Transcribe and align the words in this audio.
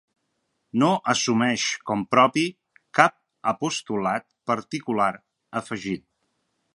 No 0.83 0.87
assumeix 1.11 1.65
com 1.89 2.01
propi 2.15 2.45
cap 2.99 3.15
apostolat 3.53 4.25
particular 4.53 5.11
afegit. 5.63 6.07